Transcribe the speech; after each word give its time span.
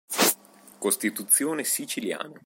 Costituzione 0.79 1.63
siciliana 1.63 2.33